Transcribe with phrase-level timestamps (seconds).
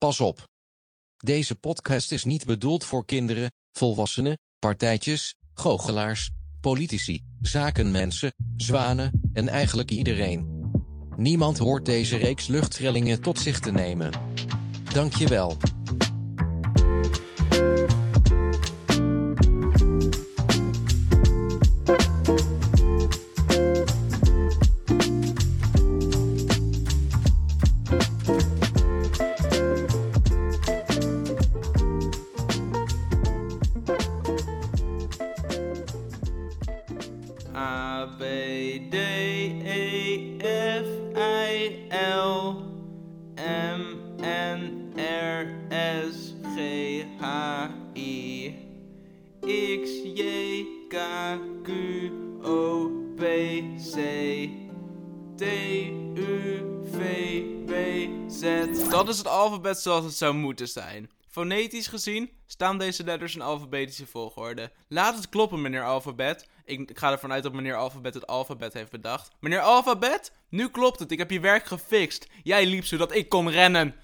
[0.00, 0.48] Pas op.
[1.16, 6.30] Deze podcast is niet bedoeld voor kinderen, volwassenen, partijtjes, goochelaars,
[6.60, 10.70] politici, zakenmensen, zwanen en eigenlijk iedereen.
[11.16, 14.10] Niemand hoort deze reeks luchttrillingen tot zich te nemen.
[14.92, 15.56] Dankjewel.
[42.10, 42.56] L,
[43.36, 43.82] M,
[44.18, 48.54] N, R, S, G, H, I,
[49.42, 50.96] X, J, K,
[51.62, 51.70] Q,
[52.42, 53.22] O, P,
[53.78, 54.50] C,
[55.36, 55.42] T,
[56.16, 57.72] U, V, W,
[58.30, 58.42] Z.
[58.90, 61.10] Dat is het alfabet zoals het zou moeten zijn.
[61.30, 64.72] Fonetisch gezien staan deze letters in alfabetische volgorde.
[64.88, 66.48] Laat het kloppen, meneer Alfabet.
[66.64, 69.30] Ik, ga ervan uit dat meneer Alfabet het alfabet heeft bedacht.
[69.40, 71.10] Meneer Alfabet, nu klopt het.
[71.10, 72.26] Ik heb je werk gefixt.
[72.42, 73.94] Jij liep zodat ik kon rennen.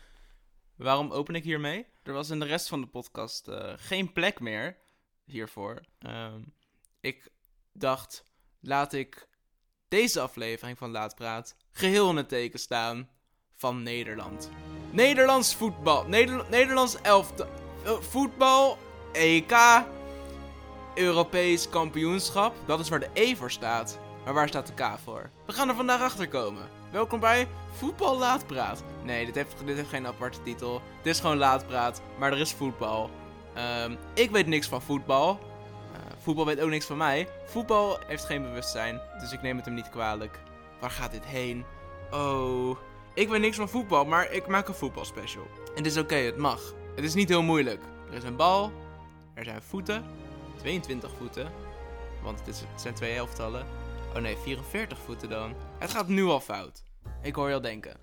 [0.77, 1.87] Waarom open ik hiermee?
[2.03, 4.77] Er was in de rest van de podcast eh, geen plek meer
[5.25, 5.81] hiervoor.
[5.99, 6.41] Ehm,
[7.01, 7.31] ik
[7.73, 8.25] dacht,
[8.61, 9.29] laat ik
[9.89, 13.09] deze aflevering van Laat Praat geheel in het teken staan
[13.55, 14.51] van Nederland.
[14.91, 16.05] Nederlands voetbal.
[16.07, 17.47] Neder Nederlands elftal.
[17.85, 18.79] eh, voetbal.
[19.13, 19.53] EK.
[20.95, 22.55] Europees kampioenschap.
[22.67, 23.99] Dat is waar de E voor staat.
[24.25, 25.31] Maar waar staat de K voor?
[25.47, 26.63] We gaan er vandaag achter komen.
[26.91, 28.83] Welkom bij Voetbal Laatpraat.
[29.03, 30.83] Nee, dit heeft, dit heeft geen aparte titel.
[31.03, 32.01] Dit is gewoon Laatpraat.
[32.19, 33.11] Maar er is voetbal.
[33.55, 35.39] Ehm, ik weet niks van voetbal.
[35.93, 37.29] Eh, voetbal weet ook niks van mij.
[37.47, 39.01] Voetbal heeft geen bewustzijn.
[39.21, 40.39] Dus ik neem het hem niet kwalijk.
[40.81, 41.65] Waar gaat dit heen?
[42.11, 42.77] Oh.
[43.17, 45.47] Ik weet niks van voetbal, maar ik maak een voetbalspecial.
[45.75, 46.75] Het is oké, het mag.
[46.95, 47.83] Het is niet heel moeilijk.
[48.09, 48.73] Er is een bal,
[49.35, 50.05] er zijn voeten,
[50.57, 51.53] 22 voeten,
[52.23, 53.67] want het, is, het zijn twee elftallen.
[54.15, 55.55] Oh nee, 44 voeten dan.
[55.79, 56.83] Het gaat nu al fout.
[57.23, 57.97] Ik hoor je al denken.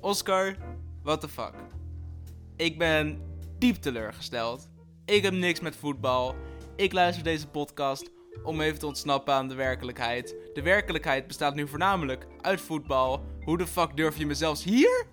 [0.00, 0.56] Oscar,
[1.02, 1.54] what the fuck?
[2.56, 3.22] Ik ben
[3.58, 4.68] diep teleurgesteld.
[5.04, 6.34] Ik heb niks met voetbal.
[6.76, 8.10] Ik luister deze podcast
[8.42, 10.36] om even te ontsnappen aan de werkelijkheid.
[10.52, 13.24] De werkelijkheid bestaat nu voornamelijk uit voetbal.
[13.44, 15.06] Hoe de fuck durf je me zelfs hier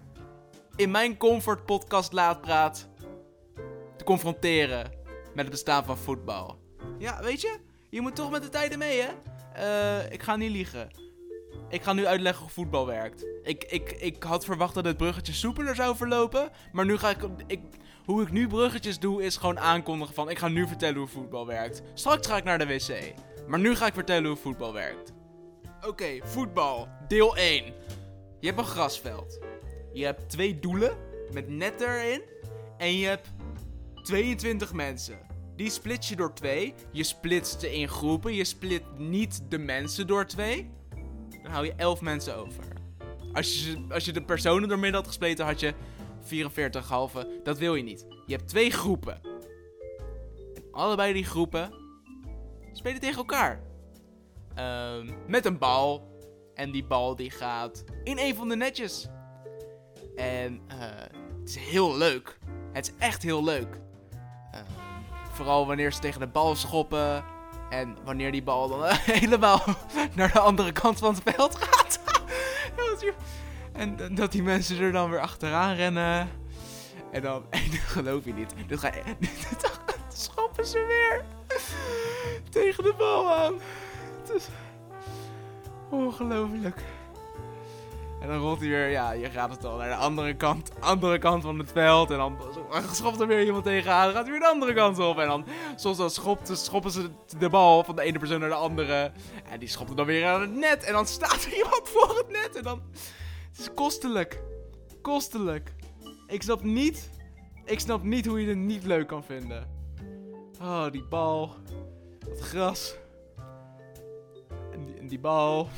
[0.75, 2.89] in mijn comfort podcast laat praat
[3.97, 4.91] te confronteren
[5.33, 6.59] met het bestaan van voetbal?
[6.97, 7.59] Ja, weet je,
[7.89, 9.09] je moet toch met de tijden mee, hè?
[9.53, 10.89] Eh, ik ga niet liegen.
[11.69, 13.25] Ik ga nu uitleggen hoe voetbal werkt.
[13.43, 16.49] Ik, ik, ik had verwacht dat het bruggetje soepeler zou verlopen.
[16.71, 17.17] Maar nu ga ik,
[17.47, 17.59] ik.
[18.05, 20.29] Hoe ik nu bruggetjes doe, is gewoon aankondigen van.
[20.29, 21.81] Ik ga nu vertellen hoe voetbal werkt.
[21.93, 23.13] Straks ga ik naar de wc.
[23.47, 25.13] Maar nu ga ik vertellen hoe voetbal werkt.
[25.87, 26.87] Oké, voetbal.
[27.07, 27.73] Deel 1.
[28.39, 29.39] Je hebt een grasveld.
[29.93, 30.97] Je hebt twee doelen
[31.33, 32.21] met net erin.
[32.77, 33.29] En je hebt
[34.03, 35.19] 22 mensen.
[35.55, 36.73] Die split je door twee.
[36.91, 38.33] Je splitst ze in groepen.
[38.33, 40.69] Je split niet de mensen door twee.
[41.43, 42.63] Dan hou je 11 mensen over.
[43.33, 45.73] Als je, als je de personen door midden had gespleten, had je
[46.21, 47.39] 44 halve.
[47.43, 48.05] Dat wil je niet.
[48.25, 49.21] Je hebt twee groepen.
[50.55, 51.73] En allebei die groepen
[52.71, 53.61] spelen tegen elkaar.
[54.55, 56.08] Ehm, met een bal.
[56.59, 59.07] En die bal die gaat in een van de netjes.
[60.15, 60.77] En eh,
[61.39, 62.37] het is heel leuk.
[62.73, 63.81] Het is echt heel leuk.
[64.51, 64.63] Ehm,
[65.31, 67.23] vooral wanneer ze tegen de bal schoppen.
[67.69, 68.83] En wanneer die bal dan
[69.21, 69.61] helemaal
[70.15, 71.99] naar de andere kant van het veld gaat.
[73.73, 76.29] En dat die mensen er dan weer achteraan rennen.
[77.11, 78.53] En dan, en dat geloof je niet.
[78.67, 79.15] Dan, ga je,
[80.13, 81.23] schoppen ze weer
[82.49, 83.53] tegen de bal aan.
[84.35, 84.47] Is
[85.89, 86.83] ongelooflijk.
[88.19, 91.17] En dan rolt hij weer, ja, je gaat het al naar de andere kant, andere
[91.17, 92.11] kant van het veld.
[92.11, 92.37] En dan
[92.91, 94.05] schopt er weer iemand tegenaan.
[94.05, 95.17] Dan gaat hij weer de andere kant op.
[95.17, 95.45] En dan,
[95.75, 99.11] soms dan schopt, schoppen ze de bal van de ene persoon naar de andere.
[99.49, 100.83] En die schopt hem dan weer aan het net.
[100.83, 102.55] En dan staat er iemand voor het net.
[102.55, 102.81] En dan,
[103.49, 104.41] het is kostelijk.
[105.01, 105.73] Kostelijk.
[106.27, 107.09] Ik snap niet,
[107.65, 109.69] ik snap niet hoe je het niet leuk kan vinden.
[110.61, 111.55] Oh, die bal.
[112.19, 112.95] Dat gras.
[115.09, 115.69] Die, bal.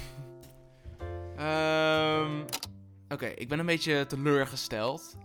[1.37, 2.43] Ehm,
[3.09, 5.17] Oké, ik ben een beetje teleurgesteld.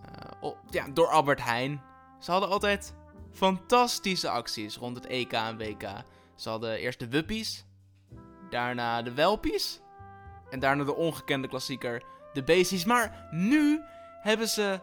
[0.42, 1.82] Eh, ja, door Albert Heijn.
[2.20, 2.94] Ze hadden altijd
[3.32, 5.82] fantastische acties rond het EK en WK.
[6.34, 7.64] Ze hadden eerst de Wuppies.
[8.50, 9.80] Daarna de Welpies.
[10.50, 12.02] En daarna de ongekende klassieker,
[12.32, 12.84] de Beesties.
[12.84, 13.80] Maar nu
[14.22, 14.80] hebben ze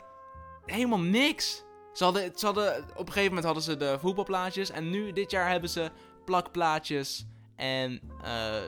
[0.66, 1.64] helemaal niks.
[1.94, 4.70] Ze hadden, hadden, op een gegeven moment hadden ze de voetbalplaatjes.
[4.70, 5.92] En nu, dit jaar, hebben ze
[6.26, 8.62] plakplaatjes en eh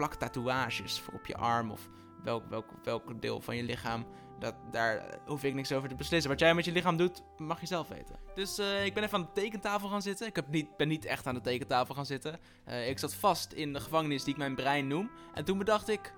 [0.00, 1.88] plaktatoeages voor op je arm of
[2.22, 4.06] welk, welk, welk deel van je lichaam
[4.38, 6.30] Dat, daar hoef ik niks over te beslissen.
[6.30, 8.16] Wat jij met je lichaam doet, mag je zelf weten.
[8.34, 10.26] Dus eh, ik ben even aan de tekentafel gaan zitten.
[10.26, 12.40] Ik heb niet, ben niet echt aan de tekentafel gaan zitten.
[12.64, 15.10] Eh, ik zat vast in de gevangenis die ik mijn brein noem.
[15.34, 16.14] En toen bedacht ik...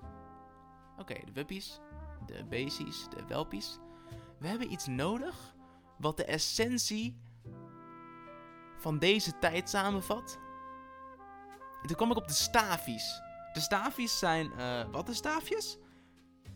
[0.97, 1.79] Oké, de wuppies,
[2.25, 3.79] de beesties, de welpies.
[4.39, 5.55] We hebben iets nodig
[5.97, 7.17] wat de essentie
[8.77, 10.39] van deze tijd samenvat.
[11.81, 13.21] En toen kwam ik op de stafies.
[13.53, 15.77] De stafies zijn uh, wat de staafjes?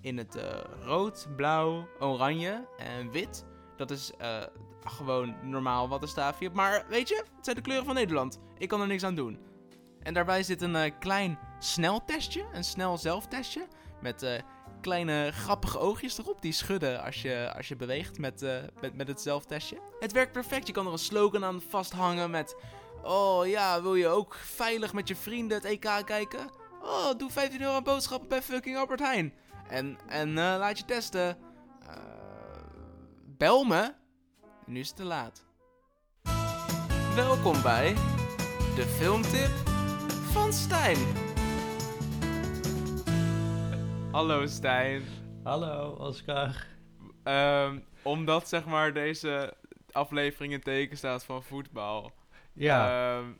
[0.01, 0.43] In het uh,
[0.81, 3.45] rood, blauw, oranje en wit.
[3.75, 4.43] Dat is uh,
[4.83, 6.49] gewoon normaal wat een staafje.
[6.49, 8.39] Maar weet je, het zijn de kleuren van Nederland.
[8.57, 9.39] Ik kan er niks aan doen.
[9.99, 13.67] En daarbij zit een klein sneltestje, een snel zelftestje.
[14.01, 14.43] Met
[14.81, 18.41] kleine grappige oogjes erop die schudden als je, als je beweegt met,
[18.81, 19.77] met, met het zelftestje.
[19.99, 20.67] Het werkt perfect.
[20.67, 22.55] Je kan er een slogan aan vasthangen met...
[23.03, 26.56] Oh ja, wil je ook veilig met je vrienden het EK kijken?
[26.89, 29.33] Oh, doe 15 euro aan boodschappen bij fucking Albert Heijn.
[29.69, 31.37] En, en uh, laat je testen.
[31.83, 31.93] Uh,
[33.25, 33.93] bel me.
[34.65, 35.45] Nu is het te laat.
[37.15, 37.93] Welkom bij
[38.75, 39.51] de filmtip
[40.31, 40.97] van Stijn.
[44.11, 45.03] Hallo Stijn.
[45.43, 46.65] Hallo Oscar.
[47.23, 49.53] Um, omdat zeg maar deze
[49.91, 52.11] aflevering in teken staat van voetbal.
[52.53, 53.17] Ja.
[53.17, 53.39] Um,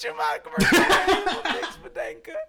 [0.00, 2.48] bruggetje maken, maar ik kan helemaal niks bedenken.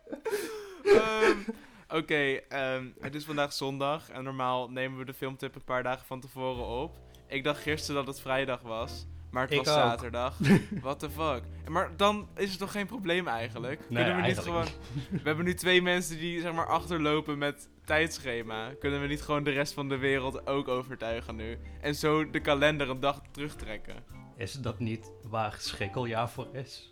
[0.83, 1.45] Um,
[1.87, 2.43] Oké, okay,
[2.75, 6.19] um, het is vandaag zondag en normaal nemen we de filmtip een paar dagen van
[6.19, 6.97] tevoren op.
[7.27, 9.73] Ik dacht gisteren dat het vrijdag was, maar het ik was ook.
[9.73, 10.37] zaterdag.
[10.81, 11.43] What the fuck?
[11.67, 13.89] Maar dan is het toch geen probleem eigenlijk?
[13.89, 14.67] Nee, Kunnen we niet gewoon...
[15.09, 18.73] We hebben nu twee mensen die zeg maar achterlopen met tijdschema.
[18.79, 21.57] Kunnen we niet gewoon de rest van de wereld ook overtuigen nu?
[21.81, 23.95] En zo de kalender een dag terugtrekken?
[24.37, 26.91] Is dat niet waar schrikkeljaar voor is?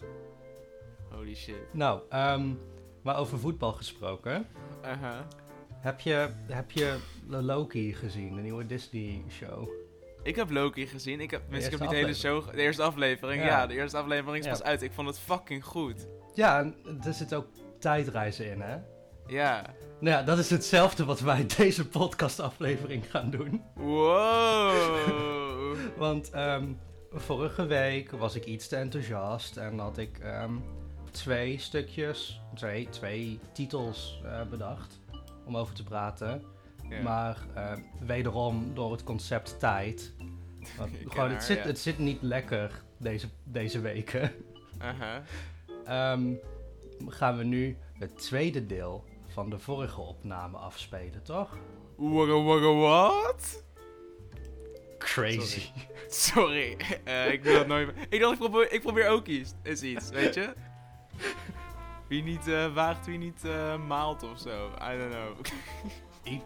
[1.11, 1.73] Holy shit.
[1.73, 2.59] Nou, um,
[3.03, 4.47] maar over voetbal gesproken.
[4.83, 5.19] Uh -huh.
[5.69, 6.97] heb, je, heb je
[7.27, 9.69] Loki gezien, de nieuwe Disney-show?
[10.23, 11.19] Ik heb Loki gezien.
[11.19, 12.51] Ik heb, De ik heb niet de hele show...
[12.51, 13.47] De eerste aflevering, ja.
[13.47, 13.67] Ja.
[13.67, 14.51] de eerste aflevering is Ja.
[14.51, 14.81] pas uit.
[14.81, 16.07] Ik vond het fucking goed.
[16.33, 16.75] Ja, en
[17.05, 17.47] er zit ook
[17.79, 18.77] tijdreizen in, hè?
[19.27, 19.61] Ja.
[19.99, 23.63] Nou ja, dat is hetzelfde wat wij deze podcastaflevering gaan doen.
[23.75, 24.73] Wow.
[25.97, 26.67] Want ehm,
[27.11, 30.53] vorige week was ik iets te enthousiast en had ik ehm,
[31.11, 34.99] twee stukjes, twee, twee titels eh, bedacht
[35.45, 36.43] om over te praten.
[36.89, 37.01] Ja.
[37.01, 40.13] Maar eh, wederom door het concept tijd.
[40.77, 41.63] Gewoon, haar, het, zit, ja.
[41.63, 44.31] het zit niet lekker deze, deze weken.
[44.81, 45.15] Uh-huh.
[45.85, 46.33] Ehm,
[47.07, 51.57] gaan we nu het tweede deel van de vorige opname afspelen, toch?
[51.97, 53.63] What?
[54.97, 55.61] Crazy.
[56.07, 58.05] Sorry, eh, ik doe dat nooit meer.
[58.09, 59.53] Ik dacht, ik probeer, ik probeer ook iets.
[59.63, 60.53] Is iets, weet je?
[62.09, 64.67] Wie niet eh, waagt, wie niet eh, maalt of zo.
[64.93, 65.37] I don't know.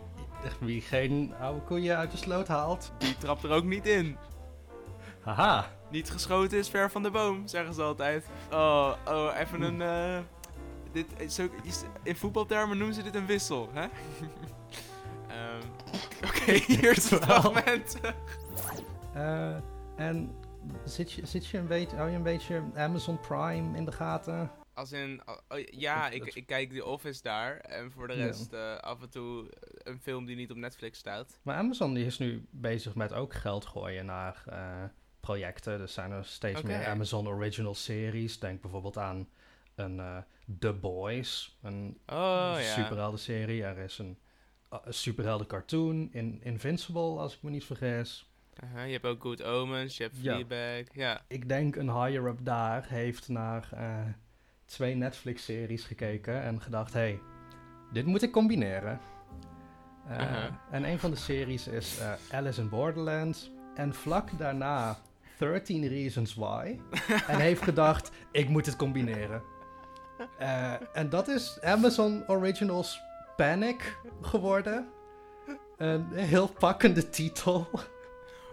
[0.59, 2.91] Wie geen oude koeien uit de sloot haalt.
[2.97, 4.17] Die trapt er ook niet in.
[5.21, 5.65] Haha.
[5.91, 8.25] Niet geschoten is ver van de boom, zeggen ze altijd.
[8.51, 9.81] Oh, oh, even een.
[9.81, 10.19] eh,
[10.91, 13.85] dit is ook, is- in voetbaltermen noemen ze dit een wissel, hè?
[15.27, 15.61] Ehm,
[16.27, 17.97] Oké, hier is het fragment.
[19.95, 20.35] En
[20.85, 24.51] zit je, zit je een beetje, hou je een beetje Amazon Prime in de gaten?
[24.73, 27.57] Als in, oh, ja, ik, ik kijk The Office daar.
[27.57, 28.25] En voor de Ja.
[28.25, 31.39] rest eh, af en toe een film die niet op Netflix staat.
[31.41, 34.83] Maar Amazon die is nu bezig met ook geld gooien naar eh,
[35.19, 35.81] projecten.
[35.81, 38.39] Er zijn er steeds meer Amazon Original Series.
[38.39, 39.29] Denk bijvoorbeeld aan
[39.75, 40.17] een eh,
[40.59, 42.73] The Boys, een Oh ja.
[42.73, 43.63] superheldenserie.
[43.63, 44.17] Er is een,
[44.69, 48.27] een superhelden cartoon in Invincible, als ik me niet vergis.
[48.85, 50.33] Je hebt ook Good Omens, je hebt Ja.
[50.35, 50.95] Fleabag.
[50.95, 51.21] Ja.
[51.27, 54.05] Ik denk een higher-up daar heeft naar eh,
[54.73, 57.19] twee Netflix-series gekeken en gedacht: hey,
[57.91, 58.99] dit moet ik combineren.
[60.07, 60.43] Eh.
[60.71, 63.51] En een van de series is eh, Alice in Borderland.
[63.75, 64.97] En vlak daarna
[65.37, 66.79] 13 Reasons Why.
[67.27, 69.41] en heeft gedacht: ik moet het combineren.
[70.37, 73.01] Eh, en dat is Amazon Originals
[73.35, 74.87] Panic geworden.
[75.77, 77.67] Een heel pakkende titel.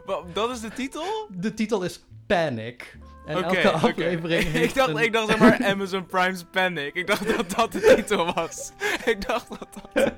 [0.06, 1.04] Wa- dat is de titel?
[1.30, 2.98] De titel is Panic.
[3.30, 6.94] En Oké, elke aflevering ik, dacht, een- ik dacht zeg maar Amazon Prime's Panic.
[6.94, 8.72] Ik dacht dat dat de titel was.
[9.12, 10.12] ik dacht dat dat...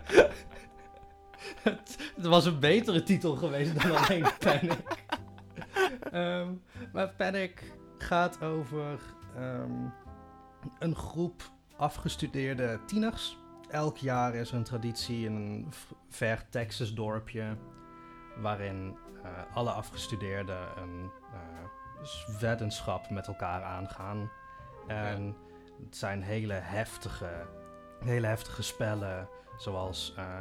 [1.63, 4.79] het, het was een betere titel geweest dan alleen Panic.
[6.11, 6.49] Ehm,
[6.93, 7.63] maar Panic
[7.99, 8.99] gaat over
[9.37, 9.71] ehm,
[10.79, 11.43] een groep
[11.77, 13.39] afgestudeerde tieners.
[13.71, 15.73] Elk jaar is er een traditie in een
[16.09, 17.57] ver Texas dorpje.
[18.37, 21.39] Waarin eh, alle afgestudeerden een eh,
[22.41, 24.31] weddenschap met elkaar aangaan.
[24.87, 25.37] En
[25.85, 27.47] het zijn hele heftige,
[28.05, 29.29] hele heftige spellen.
[29.57, 30.39] Zoals eh,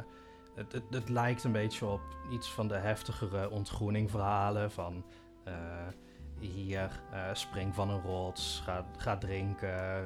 [0.55, 2.01] het, het, het lijkt een beetje op
[2.31, 5.05] iets van de heftigere ontgroeningverhalen van...
[5.43, 5.53] eh,
[6.39, 10.03] hier, eh, spring van een rots, ga, ga drinken,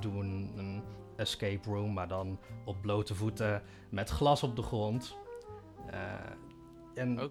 [0.00, 0.82] doe een, een
[1.16, 5.16] escape room, maar dan op blote voeten met glas op de grond.
[6.96, 7.30] Eh, en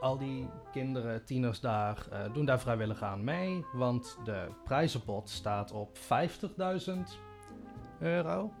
[0.00, 5.72] al die kinderen, tieners daar, eh, doen daar vrijwillig aan mee, want de prijzenpot staat
[5.72, 7.18] op 50.000
[7.98, 8.52] euro.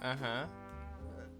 [0.00, 0.48] Aha.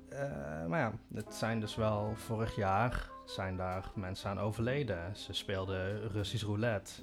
[0.08, 5.16] Eh, maar ja, het zijn dus wel vorig jaar zijn daar mensen aan overleden.
[5.16, 7.02] Ze speelden Russisch roulette.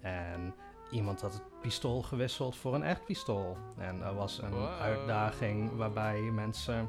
[0.00, 0.54] En
[0.90, 3.56] iemand had het pistool gewisseld voor een echt pistool.
[3.78, 4.80] En er was een Wow.
[4.80, 6.88] uitdaging waarbij mensen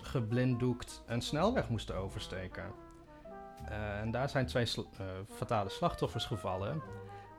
[0.00, 2.64] geblinddoekt een snelweg moesten oversteken.
[3.68, 6.82] Eh, en daar zijn twee sl- eh, fatale slachtoffers gevallen.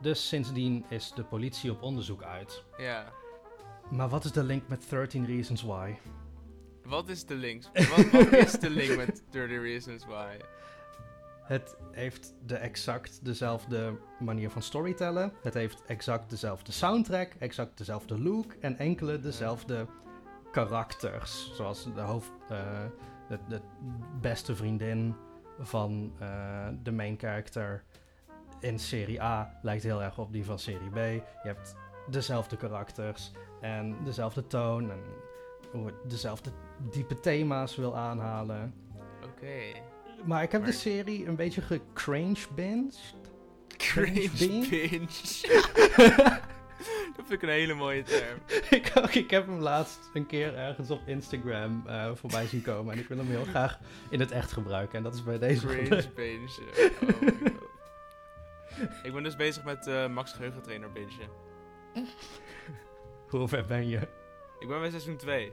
[0.00, 2.64] Dus sindsdien is de politie op onderzoek uit.
[2.76, 3.04] Ja.
[3.90, 5.94] Maar wat is de link met 13 Reasons Why?
[6.84, 7.62] Wat is de link?
[7.72, 10.36] Wat, wat is de link met 30 Reasons Why?
[11.42, 15.32] Het heeft de exact dezelfde manier van storytellen.
[15.42, 19.86] Het heeft exact dezelfde soundtrack, exact dezelfde look en enkele dezelfde
[20.52, 21.54] karakters.
[21.54, 22.84] Zoals de hoofd, eh,
[23.28, 23.60] de, de
[24.20, 25.16] beste vriendin
[25.60, 27.84] van eh, de main character
[28.60, 30.96] in serie A lijkt heel erg op die van serie B.
[30.96, 31.76] Je hebt
[32.10, 35.00] dezelfde karakters en dezelfde toon en
[35.72, 36.50] hoe het dezelfde
[36.90, 38.74] diepe thema's wil aanhalen.
[39.24, 39.80] Oké.
[40.24, 43.14] Maar ik heb de serie een beetje gecrange binged.
[47.16, 48.38] Dat vind ik een hele mooie term.
[48.78, 52.92] ik, ook, ik heb hem laatst een keer ergens op Instagram eh, voorbij zien komen.
[52.92, 53.78] En ik wil hem heel graag
[54.10, 54.96] in het echt gebruiken.
[54.96, 56.62] En dat is bij deze Cringe binge.
[57.02, 57.64] Oh my god.
[59.02, 61.28] Ik ben dus bezig met eh, Max Geheugentrainer bingen.
[63.28, 63.98] Hoe ver ben je?
[64.58, 65.52] Ik ben bij seizoen 2.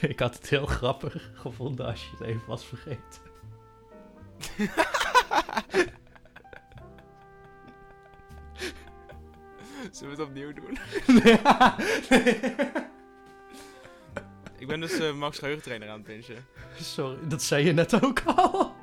[0.00, 3.30] ik had het heel grappig gevonden als je het even was vergeten.
[9.96, 10.78] Zullen we het opnieuw doen?
[14.58, 16.46] Ik ben dus eh, Max Geheugentrainer aan het bingen.
[16.80, 18.74] Sorry, dat zei je net ook al.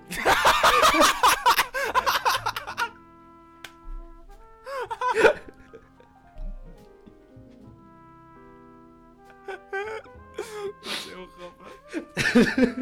[10.82, 12.78] Dat is heel grappig.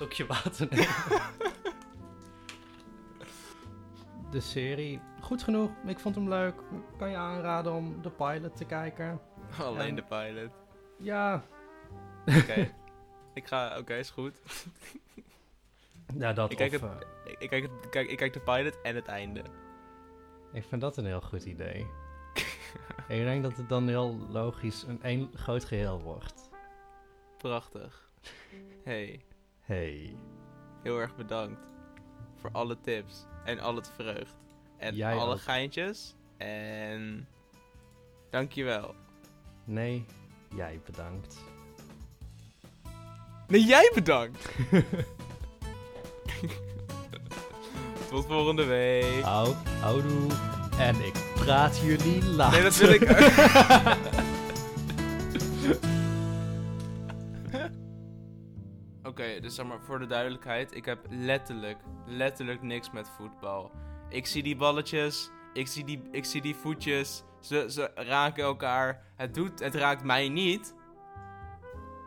[0.00, 0.88] slokje water nemen.
[4.30, 5.70] De serie, goed genoeg.
[5.86, 6.54] Ik vond hem leuk.
[6.98, 9.20] Kan je aanraden om de pilot te kijken?
[9.58, 10.50] Alleen En- de pilot.
[10.98, 11.44] Ja.
[12.26, 12.74] Oké.
[13.40, 14.40] ik ga, oké, is goed.
[16.18, 18.40] Ja, dat Ik kijk, of, het, eh, ik, ik kijk, het, kijk, ik kijk de
[18.40, 19.42] pilot en het einde.
[20.52, 21.86] ik vind dat een heel goed idee.
[23.08, 26.50] ik denk dat het dan heel logisch een één groot geheel wordt.
[27.38, 28.10] Prachtig.
[28.84, 29.24] Hey,
[29.70, 30.14] Hey.
[30.82, 31.72] heel erg bedankt
[32.40, 34.34] voor alle tips en al het vreugd.
[34.76, 35.40] En Jij alle ook.
[35.40, 36.14] geintjes.
[36.36, 37.28] En
[38.30, 38.94] dankjewel.
[39.64, 40.04] Nee,
[40.56, 41.36] jij bedankt.
[43.48, 44.48] Nee, jij bedankt.
[48.10, 49.22] Tot volgende week.
[49.24, 50.30] Au, houdoe.
[50.78, 52.54] En ik praat jullie later.
[52.60, 53.02] Nee, dat wil ik
[59.40, 60.74] dus zeg maar voor de duidelijkheid.
[60.74, 63.70] Ik heb letterlijk, letterlijk niks met voetbal.
[64.08, 67.22] Ik zie die balletjes, ik zie die, ik zie die voetjes.
[67.40, 69.02] Ze, ze raken elkaar.
[69.16, 70.74] Het, doet, het raakt mij niet.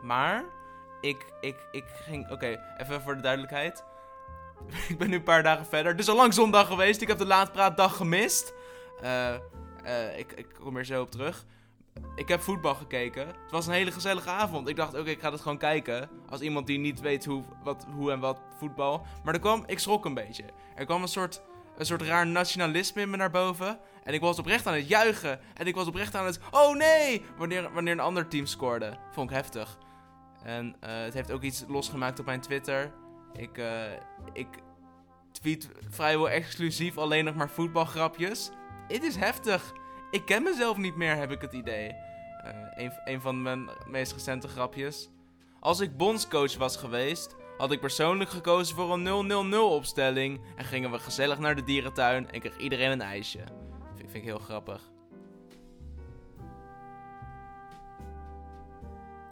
[0.02, 0.44] Maar
[1.00, 2.30] ik, ik, ik ging.
[2.30, 3.84] Oké, even voor de duidelijkheid.
[4.88, 5.92] ik ben nu een paar dagen verder.
[5.92, 7.00] Het is al lang zondag geweest.
[7.00, 8.54] Ik heb de laatpraatdag gemist.
[9.00, 9.34] Eh,
[9.84, 11.44] eh, ik, ik kom er zo op terug.
[12.14, 13.26] Ik heb voetbal gekeken.
[13.26, 14.68] Het was een hele gezellige avond.
[14.68, 16.08] Ik dacht, oké, ik ga het gewoon kijken.
[16.28, 19.06] Als iemand die niet weet hoe, wat, hoe en wat voetbal.
[19.24, 20.44] Maar er kwam, ik schrok een beetje.
[20.74, 21.42] Er kwam een soort,
[21.76, 23.78] een soort raar nationalisme in me naar boven.
[24.04, 25.40] En ik was oprecht aan het juichen.
[25.54, 27.24] En ik was oprecht aan het, oh nee!
[27.36, 28.98] Wanneer, wanneer een ander team scoorde.
[29.12, 29.78] Vond ik heftig.
[30.42, 32.92] En eh, het heeft ook iets losgemaakt op mijn Twitter.
[33.32, 33.92] Ik, eh,
[34.32, 34.48] ik
[35.32, 38.50] tweet vrijwel exclusief alleen nog maar voetbalgrapjes.
[38.88, 39.72] Het is heftig.
[40.14, 41.94] Ik ken mezelf niet meer, heb ik het idee.
[42.74, 45.08] Een, een van mijn meest recente grapjes.
[45.60, 50.40] Als ik bondscoach was geweest, had ik persoonlijk gekozen voor een 0-0-0 opstelling.
[50.56, 53.38] En gingen we gezellig naar de dierentuin en kreeg iedereen een ijsje.
[53.94, 54.82] Vind, vind ik heel grappig.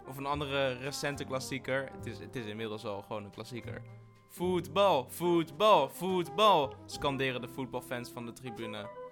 [0.07, 1.89] Of een andere recente klassieker.
[1.97, 3.81] Het is, het is inmiddels al gewoon een klassieker.
[4.27, 6.73] Voetbal, voetbal, voetbal.
[6.85, 9.02] Scanderen de voetbalfans van de tribune.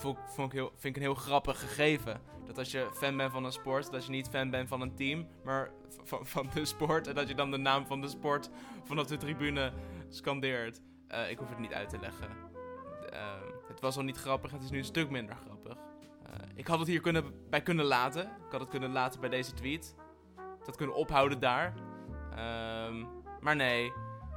[0.00, 2.20] Vond, vond ik vind ik een heel grappig gegeven.
[2.46, 4.94] Dat als je fan bent van een sport, dat je niet fan bent van een
[4.94, 5.70] team, maar
[6.04, 7.06] van, van de sport.
[7.06, 8.50] En dat je dan de naam van de sport
[8.84, 9.72] vanaf de tribune
[10.08, 10.80] scandeert.
[11.08, 12.28] Eh, ik hoef het niet uit te leggen.
[13.12, 13.18] Uh,
[13.68, 15.76] het was al niet grappig, het is nu een stuk minder grappig.
[15.76, 18.22] Uh, ik had het hier kunnen, bij kunnen laten.
[18.22, 19.96] Ik had het kunnen laten bij deze tweet.
[20.64, 21.74] Dat kunnen ophouden daar.
[22.86, 23.08] Um,
[23.40, 23.92] maar nee,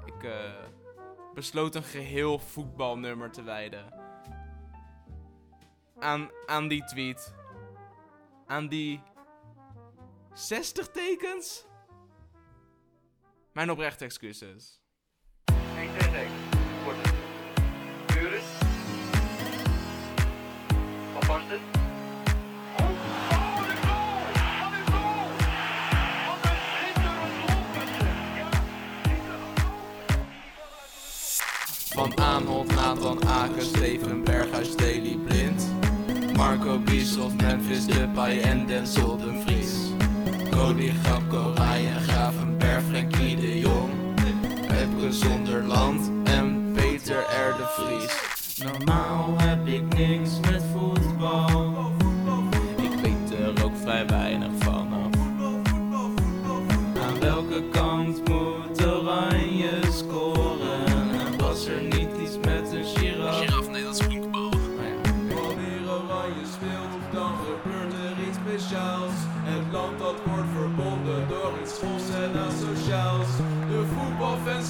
[0.06, 0.32] ik uh,
[1.34, 4.03] besloot een geheel voetbalnummer te wijden.
[6.04, 7.34] Aan, aan die tweet.
[8.48, 9.02] Aan die
[10.34, 11.66] 60 tekens?
[13.52, 14.82] Mijn oprechte excuses.
[21.14, 21.42] Wat was?
[31.94, 35.33] Van Aanholt, Nathan Aken, Steven Berghuis, Daily.
[36.44, 39.94] Marco Bischoff, Memphis Depay en Denzel Dumfries.
[40.52, 43.92] Cody Gapko, Ryan Gravenberg, Frenkie de Jong.
[44.68, 47.56] Epke Zonderland en Peter R.
[47.58, 48.58] de Vries.
[48.58, 51.92] Normaal heb ik niks met voetbal.
[52.76, 54.33] Ik weet er ook vrij weinig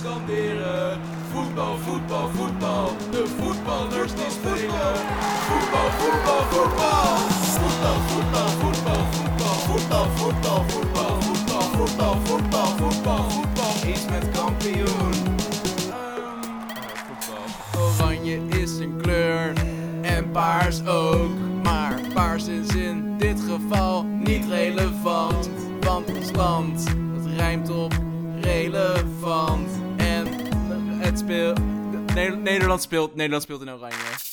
[0.04, 2.92] Voetbal, voetbal, voetbal.
[3.12, 4.96] De voetballers die spelen.
[5.48, 7.18] Voetbal, voetbal, voetbal.
[7.58, 9.56] Voetbal, voetbal, voetbal, voetbal.
[9.66, 11.62] Voetbal, voetbal, voetbal, voetbal.
[11.62, 13.90] Voetbal, voetbal, voetbal, voetbal.
[13.90, 15.38] Iets met kampioen.
[17.78, 19.54] Oranje is een kleur
[20.02, 21.33] en paars ook.
[32.44, 34.33] Nederland speelt, Nederland speelt in oranje.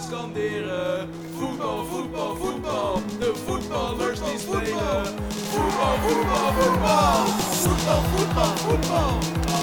[0.00, 1.08] Scanderen.
[1.38, 3.02] Voetbal, voetbal, voetbal.
[3.18, 5.04] De voetballers die spelen.
[5.52, 7.26] Voetbal, voetbal, voetbal.
[7.64, 9.18] Voetbal, voetbal, voetbal.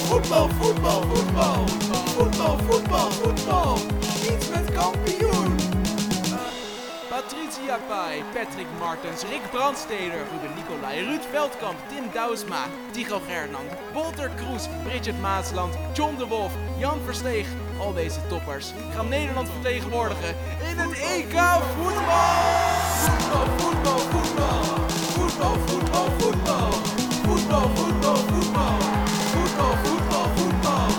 [0.08, 1.68] Voetbal, voetbal, voetbal.
[2.16, 3.78] Voetbal, voetbal, voetbal.
[4.32, 5.56] Iets met kampioen.
[7.10, 14.30] Patricia Pai, Patrick Martens, Rick Brandsteder, Ruben Nicolai, Ruud Veldkamp, Tim Douwsma, Tycho Gernand, Bolter
[14.30, 17.46] Kroes, Bridget Maasland, John de Wolf, Jan Versteeg.
[17.80, 20.36] Al deze toppers gaan Nederland vertegenwoordigen
[20.70, 21.40] in het EK
[21.76, 22.58] voetbal.
[23.04, 24.64] Voetbal, voetbal, voetbal.
[25.16, 26.72] Voetbal, voetbal, voetbal.
[27.24, 28.78] Voetbal, voetbal, voetbal.
[29.34, 30.90] Voetbal, voetbal, voetbal.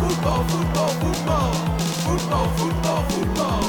[0.00, 1.52] Voetbal, voetbal, voetbal.
[2.04, 3.62] Voetbal, voetbal, voetbal.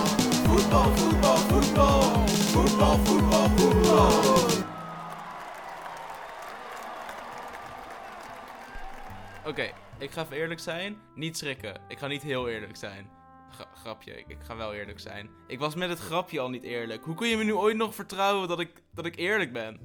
[0.45, 2.01] Voetbal, voetbal, voetbal.
[2.27, 4.11] Voetbal, voetbal, voetbal.
[9.45, 9.71] Oké,
[10.03, 11.01] ik ga even eerlijk zijn.
[11.15, 11.81] Niet schrikken.
[11.87, 13.09] Ik ga niet heel eerlijk zijn.
[13.49, 15.29] Gra- grapje, ik, ga wel eerlijk zijn.
[15.47, 17.03] Ik was met het grapje al niet eerlijk.
[17.03, 19.79] Hoe kun je me nu ooit nog vertrouwen dat ik, dat ik eerlijk ben?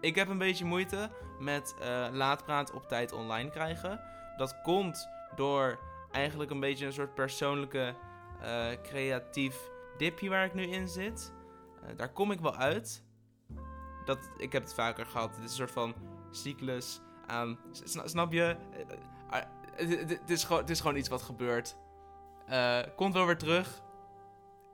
[0.00, 4.00] Ik heb een beetje moeite met eh laatpraat op tijd online krijgen.
[4.36, 5.78] Dat komt door
[6.10, 7.94] eigenlijk een beetje een soort persoonlijke
[8.40, 11.32] eh, creatief dipje waar ik nu in zit.
[11.82, 13.04] Eh, daar kom ik wel uit.
[14.04, 15.34] Dat, ik heb het vaker gehad.
[15.34, 15.94] Het is een soort van
[16.30, 17.00] cyclus
[17.72, 18.56] sna- Snap je?
[18.70, 18.80] Eh,
[19.40, 21.76] eh, Het het- het is gewoon- het is gewoon iets wat gebeurt.
[22.46, 23.82] Eh, komt wel weer terug.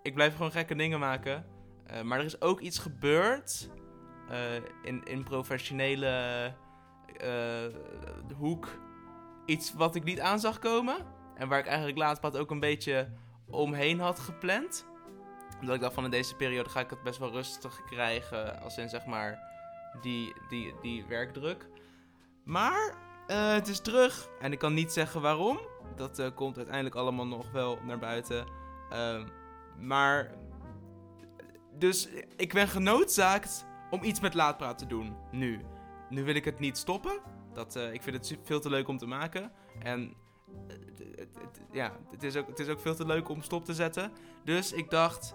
[0.02, 1.46] Ik blijf gewoon gekke dingen maken.
[1.86, 3.70] Eh, maar er is ook iets gebeurd.
[4.28, 6.06] eh, in, in professionele
[7.16, 7.64] eh,
[8.36, 8.68] hoek.
[9.46, 10.96] Iets wat ik niet aan zag komen.
[11.34, 13.08] En waar ik eigenlijk laatst wat ook een beetje
[13.46, 14.86] omheen had gepland.
[15.60, 18.60] Omdat ik dacht van in deze periode ga ik het best wel rustig krijgen.
[18.60, 19.38] Als in zeg maar
[20.00, 21.68] die, die, die werkdruk.
[22.44, 22.94] Maar
[23.26, 24.28] eh, het is terug.
[24.40, 25.58] En ik kan niet zeggen waarom.
[25.96, 28.46] Dat eh, komt uiteindelijk allemaal nog wel naar buiten.
[28.90, 29.26] Ehm,
[29.78, 30.34] maar.
[31.78, 35.16] Dus ik ben genoodzaakt om iets met laatpraat te doen.
[35.30, 35.60] Nu.
[36.08, 37.20] Nu wil ik het niet stoppen.
[37.52, 39.52] Dat, eh, ik vind het veel te leuk om te maken.
[39.78, 40.14] En
[41.72, 44.12] ja, het is, ook, het is ook veel te leuk om stop te zetten.
[44.44, 45.34] Dus ik dacht,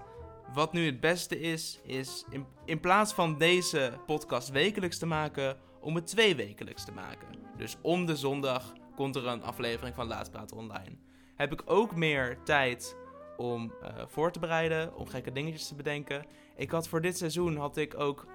[0.54, 5.58] wat nu het beste is, is in, in plaats van deze podcast wekelijks te maken,
[5.82, 7.28] om het twee wekelijks te maken.
[7.58, 10.98] Dus om de zondag komt er een aflevering van Laatpraat online.
[11.36, 12.98] Heb ik ook meer tijd
[13.38, 16.26] om eh, voor te bereiden, om gekke dingetjes te bedenken.
[16.56, 18.28] Ik had voor dit seizoen had ik ook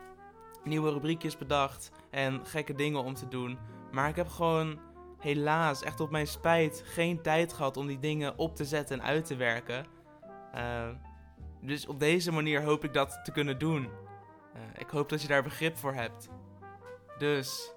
[0.65, 3.59] nieuwe rubriekjes bedacht en gekke dingen om te doen.
[3.93, 4.79] Maar ik heb gewoon
[5.19, 9.07] helaas, echt op mijn spijt, geen tijd gehad om die dingen op te zetten en
[9.07, 9.87] uit te werken.
[10.53, 10.89] Eh,
[11.61, 13.89] dus op deze manier hoop ik dat te kunnen doen.
[14.55, 16.29] Eh, ik hoop dat je daar begrip voor hebt.
[17.18, 17.72] Dus.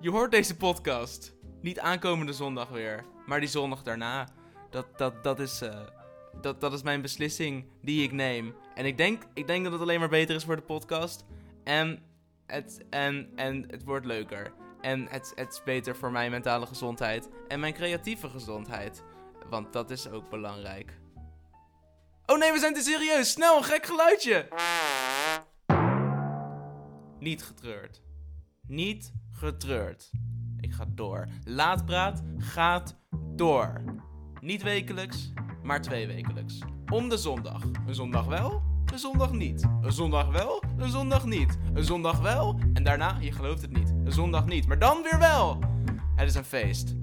[0.00, 1.34] Je hoort deze podcast.
[1.60, 4.28] Niet aankomende zondag weer, maar die zondag daarna.
[4.70, 5.80] Dat, dat, dat, is, eh,
[6.40, 8.54] dat, dat is mijn beslissing die ik neem.
[8.74, 11.24] En ik denk, ik denk dat het alleen maar beter is voor de podcast.
[11.64, 12.02] En
[12.46, 14.52] het, en, en het wordt leuker.
[14.80, 17.28] En het, het is beter voor mijn mentale gezondheid.
[17.48, 19.02] En mijn creatieve gezondheid.
[19.48, 20.98] Want dat is ook belangrijk.
[22.26, 23.30] Oh nee, we zijn te serieus.
[23.30, 24.48] Snel, een gek geluidje.
[27.22, 28.02] Niet getreurd.
[28.66, 30.10] Niet getreurd.
[30.60, 31.28] Ik ga door.
[31.44, 32.96] Laatpraat gaat
[33.36, 33.82] door.
[34.40, 35.32] Niet wekelijks,
[35.62, 36.58] maar twee wekelijks.
[36.92, 37.62] Om de zondag.
[37.86, 39.68] Een zondag wel, een zondag niet.
[39.82, 41.58] Een zondag wel, een zondag niet.
[41.74, 44.66] Een zondag wel, en daarna, je gelooft het niet, een zondag niet.
[44.66, 45.58] Maar dan weer wel.
[46.16, 46.94] Het is een feest.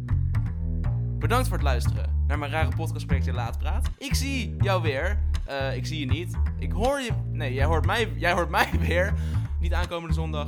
[1.20, 3.90] Bedankt voor het luisteren naar mijn rare podcastprojectje Laatpraat.
[3.98, 5.20] Ik zie jou weer.
[5.46, 6.38] Eh, ik zie je niet.
[6.58, 7.12] Ik hoor je...
[7.32, 9.14] Nee, jij hoort mij, jij hoort mij weer.
[9.60, 10.48] Niet aankomende zondag,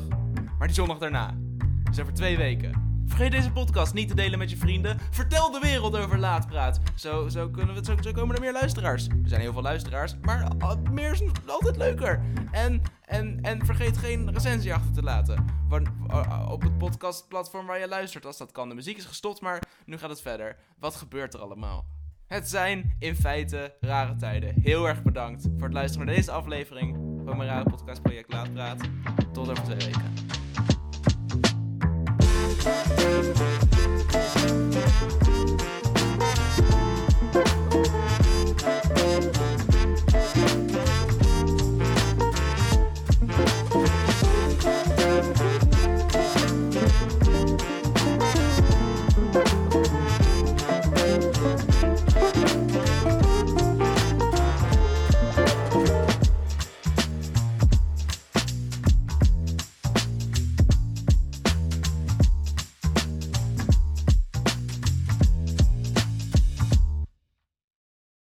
[0.58, 1.38] maar die zondag daarna.
[1.84, 2.90] Dus over twee weken.
[3.06, 5.00] Vergeet deze podcast niet te delen met je vrienden.
[5.12, 6.80] Vertel de wereld over Laatpraat.
[6.96, 9.08] Zo, zo, kunnen we, zo, zo komen er meer luisteraars.
[9.08, 10.52] Er zijn heel veel luisteraars, maar
[10.92, 12.24] meer is altijd leuker.
[12.52, 15.46] En, en, en vergeet geen recensie achter te laten.
[15.68, 18.70] Wan- uh, op het podcastplatform waar je luistert, als dat kan.
[18.70, 20.58] De muziek is gestopt, maar nu gaat het verder.
[20.80, 21.86] Wat gebeurt er allemaal?
[22.28, 24.62] Het zijn in feite rare tijden.
[24.62, 29.04] Heel erg bedankt voor het luisteren naar deze aflevering van mijn rare project Laat praten
[29.34, 30.30] Tot over twee weken.